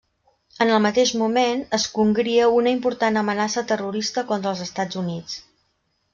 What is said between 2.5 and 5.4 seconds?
una important amenaça terrorista contra els Estats Units.